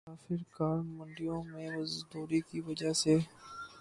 [0.03, 3.13] مسافر کار منڈیوں میں کمزوری کی وجہ سے